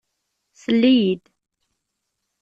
Sell-iyi-d! 0.61 1.23